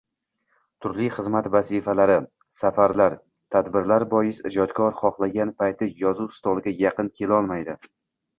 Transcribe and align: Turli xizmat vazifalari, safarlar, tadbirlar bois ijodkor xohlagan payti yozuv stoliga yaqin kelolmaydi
Turli 0.83 1.09
xizmat 1.17 1.49
vazifalari, 1.55 2.15
safarlar, 2.61 3.17
tadbirlar 3.57 4.07
bois 4.15 4.41
ijodkor 4.51 4.97
xohlagan 5.03 5.53
payti 5.61 5.91
yozuv 6.01 6.35
stoliga 6.41 6.75
yaqin 6.83 7.13
kelolmaydi 7.21 7.79